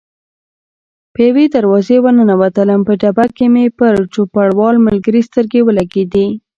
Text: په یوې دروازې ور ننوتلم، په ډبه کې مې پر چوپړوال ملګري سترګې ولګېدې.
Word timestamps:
په 1.13 1.19
یوې 1.27 1.45
دروازې 1.55 1.97
ور 2.01 2.13
ننوتلم، 2.19 2.81
په 2.87 2.93
ډبه 3.01 3.25
کې 3.35 3.45
مې 3.53 3.65
پر 3.77 3.93
چوپړوال 4.13 4.75
ملګري 4.87 5.21
سترګې 5.29 5.61
ولګېدې. 5.63 6.27